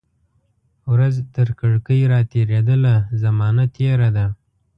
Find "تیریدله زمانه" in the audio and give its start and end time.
2.31-3.65